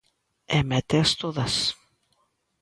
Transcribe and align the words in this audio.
E 0.57 0.59
méteas 0.69 1.09
todas. 1.21 1.53